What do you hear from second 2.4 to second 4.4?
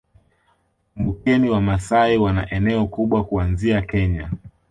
eneo kubwa kuanzia Kenya